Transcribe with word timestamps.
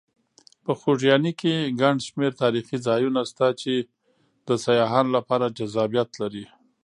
په 0.63 0.71
خوږیاڼي 0.79 1.31
کې 1.41 1.73
ګڼ 1.81 1.95
شمېر 2.07 2.31
تاریخي 2.43 2.77
ځایونه 2.87 3.21
شته 3.29 3.45
چې 3.61 3.73
د 4.47 4.49
سیاحانو 4.65 5.09
لپاره 5.17 5.53
جذابیت 5.57 6.09
لري. 6.21 6.45